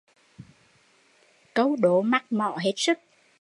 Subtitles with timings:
[1.53, 2.99] Câu đố mắc mỏ hết sức